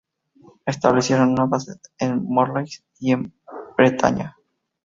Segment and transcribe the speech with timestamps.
[0.65, 3.31] Establecieron una base en Morlaix en
[3.77, 4.35] Bretaña.